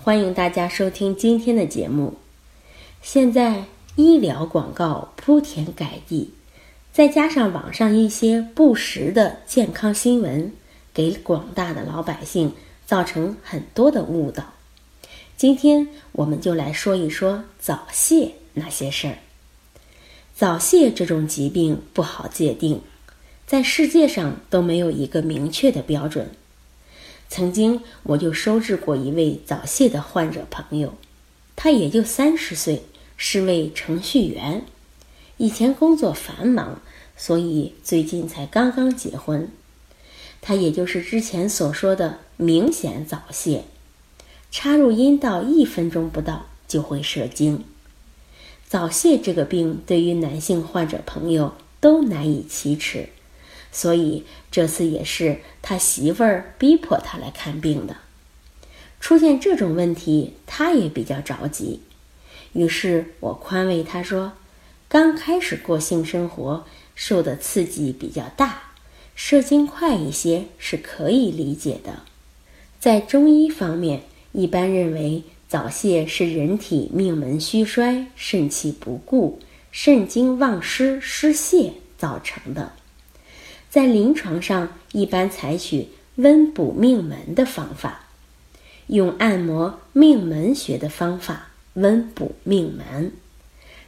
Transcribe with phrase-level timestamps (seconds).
[0.00, 2.14] 欢迎大家收听今天的节目。
[3.02, 3.64] 现在
[3.96, 6.30] 医疗广告铺天盖地，
[6.92, 10.52] 再加上网上一些不实的健康新闻，
[10.94, 12.54] 给广大的老百姓
[12.86, 14.44] 造成很多的误导。
[15.36, 19.18] 今天我们就来说一说早泄那些事儿。
[20.34, 22.80] 早泄这种疾病不好界定，
[23.46, 26.30] 在世界上都没有一个明确的标准。
[27.28, 30.94] 曾经我就收治过一位早泄的患者朋友，
[31.54, 32.84] 他也就三十岁，
[33.16, 34.64] 是位程序员，
[35.36, 36.80] 以前工作繁忙，
[37.16, 39.50] 所以最近才刚刚结婚。
[40.40, 43.64] 他也就是之前所说的明显早泄，
[44.50, 47.64] 插入阴道一分钟不到就会射精。
[48.66, 53.08] 早泄这个病对于男性患者朋友都难以启齿。
[53.70, 57.96] 所以这次也是他媳妇儿逼迫他来看病的。
[59.00, 61.80] 出现这种问题，他也比较着急。
[62.52, 64.32] 于是我宽慰他说
[64.88, 68.72] ：“刚开始过性生活，受的刺激比较大，
[69.14, 72.02] 射精快一些是可以理解的。
[72.80, 74.02] 在中医方面，
[74.32, 79.38] 一般认为早泄是人体命门虚衰、肾气不固、
[79.70, 82.72] 肾精旺湿失泄造成的。”
[83.78, 88.06] 在临床上，一般采取温补命门的方法，
[88.88, 93.12] 用按摩命门穴的方法温补命门。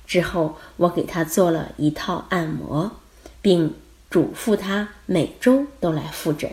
[0.06, 2.92] 之后，我给他做了一套按摩，
[3.42, 3.74] 并
[4.08, 6.52] 嘱咐他每周都来复诊。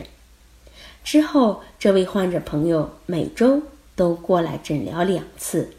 [1.04, 3.62] 之后，这位患者朋友每周
[3.94, 5.74] 都过来诊疗两次，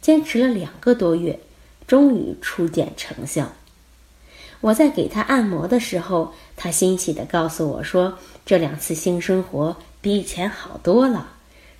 [0.00, 1.40] 坚持了两个多月，
[1.88, 3.50] 终于初见成效。
[4.60, 11.26] 我在给他按摩的时候，他欣喜地告诉我说：“这两次性生活比以前好多了，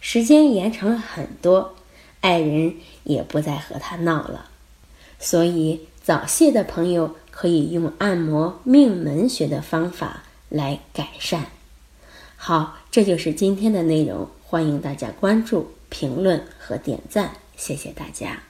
[0.01, 1.75] 时间延长了很多，
[2.21, 2.75] 爱人
[3.05, 4.49] 也不再和他闹了。”
[5.21, 11.45] 所以早泄的朋友可以用按摩命门穴的方法来改善。
[12.37, 18.50] 好，这就是今天的内容，欢迎大家关注、评论和点赞，谢谢大家。